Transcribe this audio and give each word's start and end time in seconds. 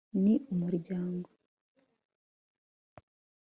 ni 0.23 0.33
umuryango 0.53 1.29